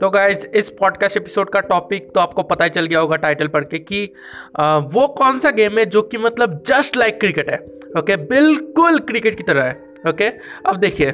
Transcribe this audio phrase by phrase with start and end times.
[0.00, 3.48] तो गाइज़ इस podcast episode का टॉपिक तो आपको पता ही चल गया होगा टाइटल
[3.48, 4.12] पढ़ के कि
[4.60, 7.56] आ, वो कौन सा गेम है जो कि मतलब जस्ट लाइक क्रिकेट है
[7.98, 10.28] ओके बिल्कुल क्रिकेट की तरह है ओके
[10.66, 11.12] अब देखिए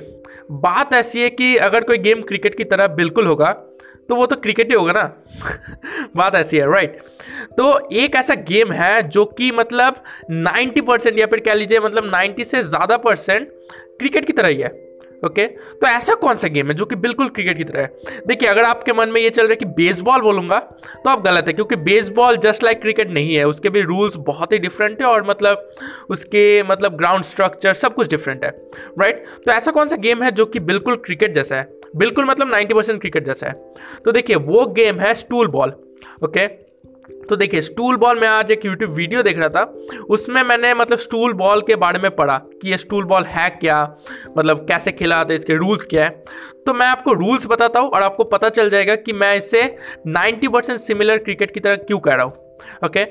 [0.51, 3.53] बात ऐसी है कि अगर कोई गेम क्रिकेट की तरह बिल्कुल होगा
[4.09, 5.23] तो वो तो क्रिकेट ही होगा ना?
[6.17, 6.99] बात ऐसी है राइट
[7.57, 12.13] तो एक ऐसा गेम है जो कि मतलब 90 परसेंट या फिर कह लीजिए मतलब
[12.13, 13.49] 90 से ज़्यादा परसेंट
[13.99, 14.84] क्रिकेट की तरह ही है।
[15.25, 15.47] ओके?
[15.47, 18.21] तो ऐसा कौन सा गेम है जो कि बिल्कुल क्रिकेट की तरह है?
[18.27, 21.47] देखिए, अगर आपके मन में ये चल रहा है कि बेसबॉल बोलूँगा तो आप गलत
[21.47, 25.07] है, क्योंकि बेसबॉल जस्ट लाइक क्रिकेट नहीं है। उसके भी रूल्स बहुत ही डिफरेंट है
[25.07, 25.71] और मतलब
[26.11, 28.51] उसके मतलब ग्राउंड स्ट्रक्चर सब कुछ डिफरेंट है
[28.99, 31.69] राइट तो ऐसा कौन सा गेम है जो कि बिल्कुल क्रिकेट जैसा है?
[31.97, 33.53] बिल्कुल मतलब नाइन्टी परसेंट क्रिकेट जैसा है।
[34.05, 35.73] तो देखिए, वो गेम है स्टूल बॉल
[36.25, 36.47] ओके?
[37.31, 39.63] तो देखिए स्टूल बॉल मैं आज एक यूट्यूब वीडियो देख रहा था।
[40.11, 43.83] उसमें मैंने मतलब स्टूल बॉल के बारे में पढ़ा कि ये स्टूल बॉल है क्या
[44.39, 46.11] मतलब कैसे खेला जाता है इसके रूल्स क्या है।
[46.67, 49.63] तो मैं आपको रूल्स बताता हूँ और आपको पता चल जाएगा कि मैं इसे
[50.09, 52.44] 90 परसेंट सिमिलर क्रिकेट की तरह क्यों कह रहा हूँ।
[52.85, 53.05] ओके?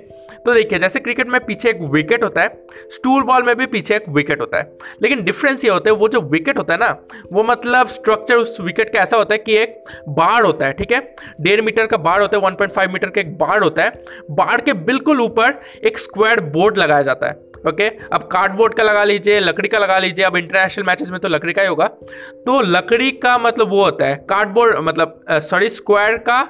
[0.46, 3.96] तो देखिए, जैसे क्रिकेट में पीछे एक विकेट होता है, स्टूल बॉल में भी पीछे
[3.96, 6.90] एक विकेट होता है। लेकिन डिफरेंस ये होता है, वो जो विकेट होता है ना,
[7.34, 10.92] वो मतलब स्ट्रक्चर उस विकेट का ऐसा होता है कि एक बाढ़ होता है, ठीक
[10.92, 11.00] है?
[11.42, 14.04] डेढ़ मीटर का बाढ़ होता है वन पॉइंट फाइव मीटर का एक बाढ़ होता है।
[14.32, 17.90] बाढ़ के बिल्कुल ऊपर एक स्क्वायर बोर्ड लगाया जाता है, ओके?
[17.90, 18.14] okay?
[18.14, 21.54] अब कार्डबोर्ड का लगा लीजिए, लकड़ी का लगा लीजिए, अब इंटरनेशनल मैचेस में तो लकड़ी
[21.54, 21.88] का ही होगा।
[22.46, 26.42] तो लकड़ी का मतलब वो होता है कार्डबोर्ड मतलब सॉरी स्क्वायर का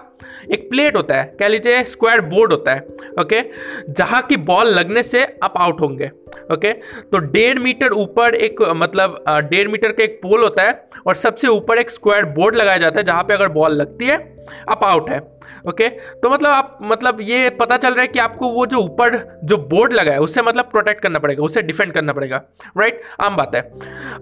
[0.52, 2.80] एक प्लेट होता है कह लीजिए स्क्वायर बोर्ड होता है
[3.22, 3.42] ओके
[3.90, 6.12] जहाँ की बॉल लगने से आप आउट होंगे
[6.52, 6.74] ओके
[7.12, 11.48] तो डेढ़ मीटर ऊपर एक मतलब डेढ़ मीटर का एक पोल होता है और सबसे
[11.48, 14.34] ऊपर एक स्क्वायर बोर्ड लगाया जाता है जहाँ पे अगर बॉल लगती है
[14.70, 15.34] आप आउट है
[15.68, 19.40] ओके तो मतलब आप मतलब ये पता चल रहा है कि आपको वो जो ऊपर
[19.44, 22.42] जो बोर्ड लगा है उससे मतलब प्रोटेक्ट करना पड़ेगा उससे डिफेंड करना पड़ेगा
[22.78, 23.72] राइट आम बात है।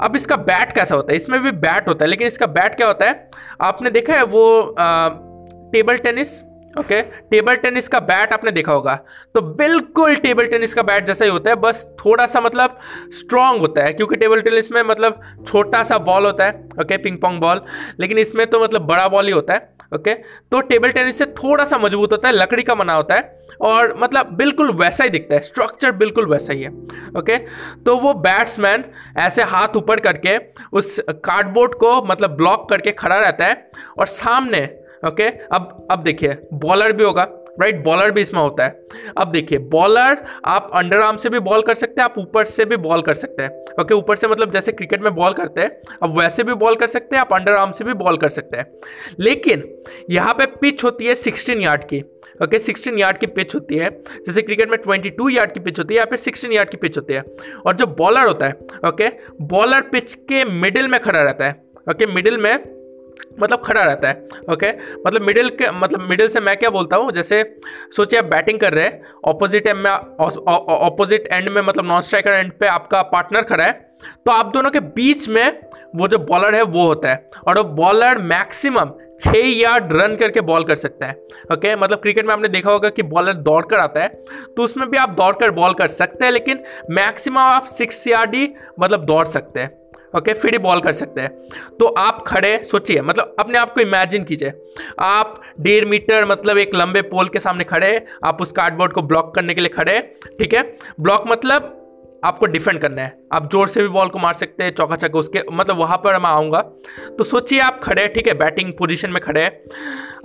[0.01, 1.15] अब इसका बैट कैसा होता है?
[1.15, 3.29] इसमें भी बैट होता है लेकिन इसका बैट क्या होता है?
[3.61, 5.09] आपने देखा है वो आ,
[5.71, 6.41] table tennis,
[6.79, 7.01] okay?
[7.01, 8.95] Table tennis का बैट आपने देखा होगा।
[9.35, 12.79] तो बिल्कुल टेबल टेनिस का बैट जैसा ही होता है, बस थोड़ा सा मतलब
[13.13, 16.97] स्ट्रांग होता है, क्योंकि टेबल टेनिस में मतलब छोटा सा बॉल होता है, ओके?
[16.97, 17.61] पिंग पोंग बॉल
[17.99, 20.13] लेकिन इसमें तो मतलब बड़ा बॉल ही होता है, ओके?
[20.13, 23.93] तो टेबल टेनिस से थोड़ा सा मज़बूत होता है, लकड़ी का बना होता है, और
[23.97, 26.69] मतलब बिल्कुल वैसा ही दिखता है स्ट्रक्चर बिल्कुल वैसा ही है,
[27.17, 27.37] ओके?
[27.85, 28.83] तो वो बैट्समैन
[29.19, 30.37] ऐसे हाथ ऊपर करके,
[30.73, 34.69] उस कार्डबोर्ड को मतलब ब्लॉक करके खड़ा रहता है, और सामने
[35.07, 39.31] ओके अब अब देखिए बॉलर भी होगा राइट right, बॉलर भी इसमें होता है। अब
[39.31, 42.77] देखिए बॉलर आप अंडर आर्म से भी बॉल कर सकते हैं आप ऊपर से भी
[42.77, 45.97] बॉल कर सकते हैं। ओके okay, ऊपर से मतलब जैसे क्रिकेट में बॉल करते हैं
[46.03, 48.57] अब वैसे भी बॉल कर सकते हैं आप अंडर आर्म से भी बॉल कर सकते
[48.57, 48.65] हैं।
[49.19, 49.63] लेकिन
[50.09, 52.01] यहाँ पे पिच होती है सिक्सटीन यार्ड की।
[52.43, 53.89] ओके सिक्सटीन यार्ड की पिच होती है।
[54.25, 56.77] जैसे क्रिकेट में ट्वेंटी टू यार्ड की पिच होती है या फिर सिक्सटीन यार्ड की
[56.77, 57.23] पिच होती है।
[57.65, 58.53] और जो बॉलर होता है
[58.87, 62.80] ओके okay, बॉलर पिच के मिडिल में खड़ा रहता है। ओके okay, मिडिल में
[63.39, 64.71] मतलब खड़ा रहता है ओके
[65.05, 67.43] मतलब मिडिल के मतलब मिडिल से मैं क्या बोलता हूँ, जैसे
[67.95, 72.31] सोचिए आप बैटिंग कर रहे हैं ऑपोजिट एंड में ऑपोजिट एंड में मतलब नॉन स्ट्राइकर
[72.31, 73.71] एंड पे आपका पार्टनर खड़ा है
[74.25, 75.61] तो आप दोनों के बीच में
[75.95, 80.41] वो जो बॉलर है, वो होता है। और वो बॉलर मैक्सिमम छः यार्ड रन करके
[80.41, 81.13] बॉल कर सकता है
[81.53, 84.07] ओके मतलब क्रिकेट में आपने देखा होगा कि बॉलर दौड़ कर आता है
[84.57, 88.35] तो उसमें भी आप दौड़ कर बॉल कर सकते हैं, लेकिन मैक्सिमम आप सिक्स यार्ड
[88.35, 89.69] ही मतलब दौड़ सकते हैं।
[90.17, 91.29] ओके, फिर बॉल कर सकते हैं।
[91.79, 94.53] तो आप खड़े, सोचिए मतलब अपने आप को इमेजिन कीजिए।
[94.99, 99.33] आप डेढ़ मीटर मतलब एक लंबे पोल के सामने खड़े, आप उस कार्डबोर्ड को ब्लॉक
[99.35, 99.99] करने के लिए खड़े,
[100.39, 100.63] ठीक है?
[100.99, 101.77] ब्लॉक मतलब
[102.23, 105.19] आपको डिफेंड करना है। आप ज़ोर से भी बॉल को मार सकते हैं, चौका चक्का
[105.19, 106.61] उसके मतलब वहाँ पर मैं आऊँगा।
[107.17, 108.33] तो सोचिए आप खड़े हैं, ठीक है?
[108.35, 109.51] बैटिंग पोजीशन में खड़े हैं।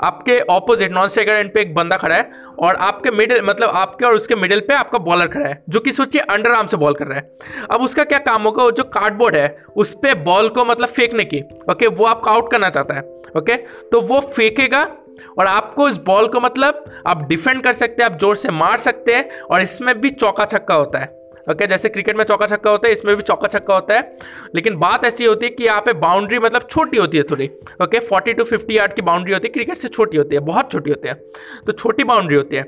[0.03, 4.05] आपके ऑपोजिट नॉन स्ट्राइकर एंड पे एक बंदा खड़ा है और आपके मिडिल मतलब आपके
[4.07, 6.95] और उसके मिडिल पे आपका बॉलर खड़ा है, जो कि सोचिए अंडर आर्म से बॉल
[6.95, 8.63] कर रहा है। अब उसका क्या काम होगा?
[8.63, 12.51] वो जो कार्डबोर्ड है, उस पर बॉल को मतलब फेंकने की ओके वो आपको आउट
[12.51, 13.03] करना चाहता है
[13.37, 13.57] ओके
[13.91, 14.87] तो वो फेंकेगा
[15.39, 18.79] और आपको इस बॉल को मतलब आप डिफेंड कर सकते हैं, आप ज़ोर से मार
[18.79, 21.16] सकते हैं और इसमें भी चौका छक्का होता है।
[21.47, 24.15] ओके जैसे क्रिकेट में चौका छक्का होता है, इसमें भी चौका छक्का होता है।
[24.55, 27.51] लेकिन बात ऐसी होती है कि यहाँ पे बाउंड्री मतलब छोटी होती है थोड़ी।
[27.83, 30.73] Okay forty to fifty yard की बाउंड्री होती है क्रिकेट से छोटी होती है, बहुत
[30.73, 31.15] छोटी होती है।
[31.67, 32.63] तो छोटी बाउंड्री होती है।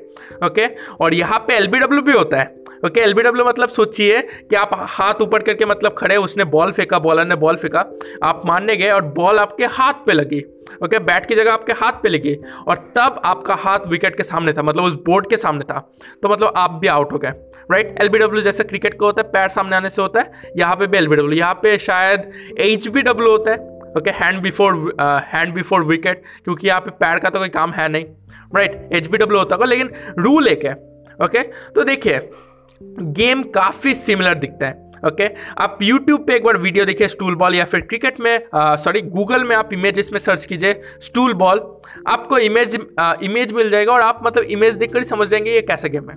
[0.44, 0.66] ओके
[0.96, 5.42] और यहाँ पे एलबीडब्ल्यू भी होता है। ओके एलबीडब्ल्यू मतलब सोचिए कि आप हाथ ऊपर
[5.42, 7.84] करके मतलब खड़े, उसने बॉल फेंका बॉलर ने बॉल फेंका,
[8.22, 10.42] आप मारने गए और बॉल आपके हाथ पे लगी।
[10.74, 12.34] ओके okay, बैट की जगह आपके हाथ पे लगी
[12.68, 15.78] और तब आपका हाथ विकेट के सामने था मतलब उस बोर्ड के सामने था।
[16.22, 17.32] तो मतलब आप भी आउट हो गए।
[17.70, 20.86] राइट एल जैसे क्रिकेट को होता है पैर सामने आने से होता है यहाँ पे
[20.86, 22.30] भी एल बी यहाँ पे शायद
[22.60, 24.74] एचबीडब्ल्यू होता है okay hand before
[25.26, 28.04] hand before wicket क्योंकि यहाँ पे पैर का तो कोई काम है नहीं।
[28.56, 31.44] राइट एच बी डब्ल्यू होता होगा लेकिन रूल एक है ओके okay?
[31.74, 32.20] तो देखिए
[33.12, 35.28] गेम काफ़ी सिमिलर दिखता है। ओके?
[35.58, 39.44] आप यूट्यूब पे एक बार वीडियो देखिए स्टूल बॉल या फिर क्रिकेट में सॉरी गूगल
[39.44, 41.60] में आप इमेज में सर्च कीजिए स्टूल बॉल
[42.06, 45.62] आपको इमेज आ, इमेज मिल जाएगा और आप मतलब इमेज देखकर ही समझ जाएँगे ये
[45.62, 46.16] कैसा गेम है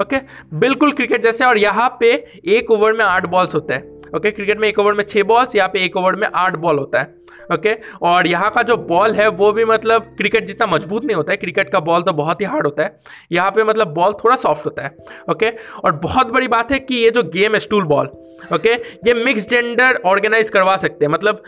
[0.00, 0.16] ओके?
[0.56, 2.12] बिल्कुल क्रिकेट जैसे और यहाँ पे
[2.46, 5.56] एक ओवर में आठ बॉल्स होते हैं ओके, क्रिकेट में एक ओवर में छः बॉल्स
[5.56, 7.14] यहाँ पे एक ओवर में आठ बॉल होता है,
[7.52, 7.74] ओके?
[8.02, 11.36] और यहाँ का जो बॉल है, वो भी मतलब क्रिकेट जितना मज़बूत नहीं होता है,
[11.36, 12.98] क्रिकेट का बॉल तो बहुत ही हार्ड होता है,
[13.32, 14.96] यहाँ पे मतलब बॉल थोड़ा सॉफ्ट होता है,
[15.30, 15.50] ओके?
[15.84, 18.10] और बहुत बड़ी बात है कि ये जो गेम है स्टूल बॉल
[18.54, 18.72] ओके?
[19.06, 21.42] ये मिक्स जेंडर ऑर्गेनाइज करवा सकते हैं मतलब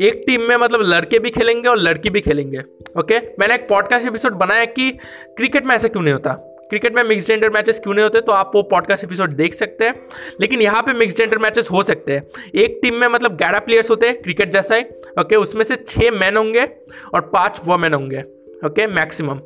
[0.00, 2.58] एक टीम में मतलब लड़के भी खेलेंगे और लड़की भी खेलेंगे,
[2.98, 3.18] ओके?
[3.38, 4.90] मैंने एक पॉडकास्ट एपिसोड बनाया कि
[5.36, 6.47] क्रिकेट में ऐसा क्यों नहीं होता?
[6.70, 9.84] क्रिकेट में मिक्स जेंडर मैचेस क्यों नहीं होते तो आप वो पॉडकास्ट एपिसोड देख सकते
[9.84, 9.94] हैं।
[10.40, 13.90] लेकिन यहाँ पे मिक्स जेंडर मैचेस हो सकते हैं। एक टीम में मतलब ग्यारह प्लेयर्स
[13.90, 14.84] होते हैं क्रिकेट जैसा ही
[15.20, 16.68] ओके उसमें से छः मैन होंगे
[17.14, 18.22] और पाँच वमेन होंगे
[18.64, 19.40] ओके मैक्सिमम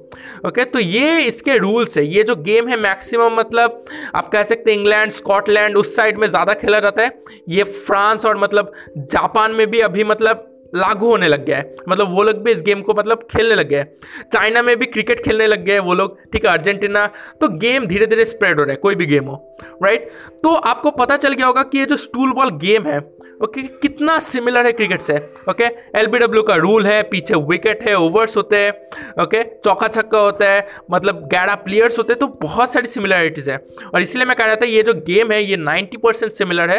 [0.46, 3.82] ओके तो ये इसके रूल्स है। ये जो गेम है मैक्सिमम मतलब
[4.14, 8.24] आप कह सकते हैं इंग्लैंड स्कॉटलैंड उस साइड में ज़्यादा खेला जाता है। ये फ्रांस
[8.26, 12.42] और मतलब जापान में भी अभी मतलब लागू होने लग गया है। मतलब वो लोग
[12.42, 13.84] भी इस गेम को मतलब खेलने लग गए
[14.32, 17.06] चाइना में भी क्रिकेट खेलने लग गए वो लोग। ठीक है अर्जेंटीना
[17.40, 20.10] तो गेम धीरे धीरे स्प्रेड हो रहा है, कोई भी गेम हो राइट
[20.42, 23.00] तो आपको पता चल गया होगा कि ये जो स्टूल बॉल गेम है
[23.42, 25.16] ओके कितना सिमिलर है क्रिकेट से
[25.50, 25.64] ओके
[25.98, 30.18] एल बी डब्ल्यू का रूल है, पीछे विकेट है ओवर्स होते हैं ओके चौका छक्का
[30.18, 33.56] होता है मतलब ग्यारह प्लेयर्स होते हैं तो बहुत सारी सिमिलरिटीज़ है।
[33.94, 36.78] और इसलिए मैं कह रहा था ये जो गेम है, ये नाइन्टी परसेंट सिमिलर है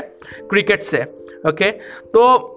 [0.49, 1.01] क्रिकेट से
[1.47, 1.71] ओके
[2.13, 2.52] तो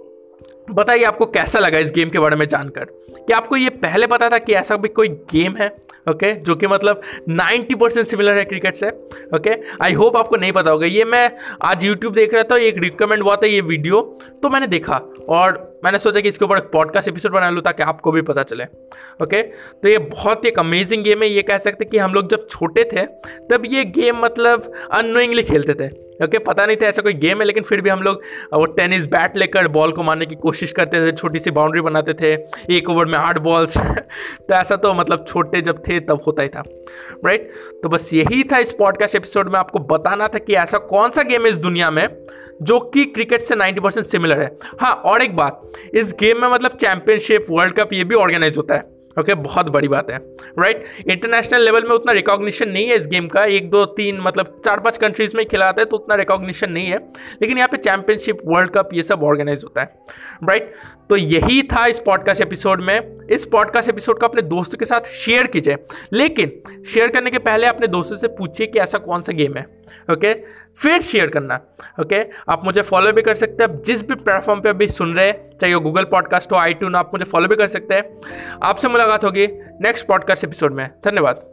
[0.71, 2.85] बताइए आपको कैसा लगा इस गेम के बारे में जानकर?
[3.27, 5.77] क्या आपको ये पहले पता था कि ऐसा भी कोई गेम है?
[6.11, 6.33] ओके?
[6.35, 8.89] जो कि मतलब 90 परसेंट सिमिलर है क्रिकेट से।
[9.35, 9.51] ओके
[9.83, 11.31] आई होप आपको नहीं पता होगा। ये मैं
[11.63, 14.01] आज यूट्यूब देख रहा था एक रिकमेंड हुआ था ये वीडियो
[14.43, 17.83] तो मैंने देखा। और मैंने सोचा कि इसके ऊपर एक पॉडकास्ट एपिसोड बना लूँ ताकि
[17.83, 18.65] आपको भी पता चले।
[19.23, 22.29] ओके तो ये बहुत ही एक अमेजिंग गेम है। ये कह सकते कि हम लोग
[22.29, 23.07] जब छोटे थे,
[23.51, 27.45] तब ये गेम मतलब अनोइंगली खेलते थे। ओके पता नहीं था ऐसा कोई गेम है,
[27.45, 31.07] लेकिन फिर भी हम लोग, वो टेनिस बैट लेकर बॉल को मारने की कोशिश करते
[31.07, 32.33] थे, छोटी सी बाउंड्री बनाते थे,
[32.77, 33.79] एक ओवर में आठ बॉल्स
[34.49, 36.63] तो ऐसा तो मतलब छोटे जब थे, तब होता ही था।
[37.25, 37.51] राइट
[37.83, 41.23] तो बस यही था इस पॉडकास्ट एपिसोड में आपको बताना था कि ऐसा कौन सा
[41.23, 42.09] गेम है इस दुनिया में
[42.63, 46.49] जो कि क्रिकेट से 90 परसेंट सिमिलर है। हाँ और एक बात इस गेम में
[46.49, 50.19] मतलब चैंपियनशिप वर्ल्ड कप ये भी ऑर्गेनाइज होता है। ओके okay, बहुत बड़ी बात है
[50.59, 54.61] राइट इंटरनेशनल लेवल में उतना रिकॉग्निशन नहीं है इस गेम का। एक दो तीन मतलब
[54.65, 56.99] चार पाँच कंट्रीज़ में खिलाते हैं तो उतना रिकॉग्निशन नहीं है।
[57.43, 59.95] लेकिन यहाँ पे चैंपियनशिप वर्ल्ड कप ये सब ऑर्गेनाइज होता है
[60.45, 61.09] राइट right?
[61.09, 65.01] तो यही था इस पॉडकास्ट एपिसोड में। इस पॉडकास्ट एपिसोड को अपने दोस्तों के साथ
[65.01, 65.77] शेयर कीजिए।
[66.13, 69.67] लेकिन शेयर करने के पहले अपने दोस्तों से पूछिए कि ऐसा कौन सा गेम है
[70.13, 70.35] ओके
[70.83, 71.61] फिर शेयर करना
[72.01, 75.27] ओके आप मुझे फॉलो भी कर सकते हैं। जिस भी प्लेटफॉर्म पे अभी सुन रहे
[75.27, 78.19] हैं, चाहे वो गूगल पॉडकास्ट हो आई आप मुझे फॉलो भी कर सकते हैं।
[78.63, 79.49] आपसे मुलाकात होगी
[79.81, 81.53] नेक्स्ट पॉडकास्ट एपिसोड में। धन्यवाद।